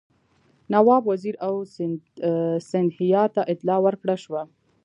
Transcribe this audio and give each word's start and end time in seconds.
نواب 0.73 1.03
وزیر 1.11 1.35
او 1.47 1.55
سیندهیا 2.69 3.23
ته 3.35 3.41
اطلاع 3.53 3.79
ورکړه 3.83 4.15
شوه. 4.23 4.41